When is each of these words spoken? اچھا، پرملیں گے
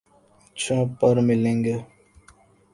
اچھا، 0.55 0.77
پرملیں 0.99 1.57
گے 1.65 1.77